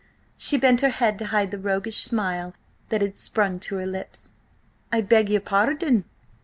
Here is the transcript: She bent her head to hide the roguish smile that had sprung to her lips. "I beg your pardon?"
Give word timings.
She 0.35 0.57
bent 0.57 0.81
her 0.81 0.89
head 0.89 1.19
to 1.19 1.27
hide 1.27 1.51
the 1.51 1.59
roguish 1.59 2.01
smile 2.03 2.55
that 2.89 3.03
had 3.03 3.19
sprung 3.19 3.59
to 3.59 3.75
her 3.75 3.85
lips. 3.85 4.31
"I 4.91 5.01
beg 5.01 5.29
your 5.29 5.41
pardon?" 5.41 6.05